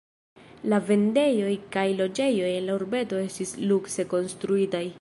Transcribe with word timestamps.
La 0.71 0.77
vendejoj 0.91 1.53
kaj 1.75 1.83
loĝejoj 1.99 2.47
en 2.53 2.65
la 2.71 2.77
urbeto 2.81 3.21
estis 3.27 3.53
lukse 3.73 4.07
konstruitaj. 4.15 4.83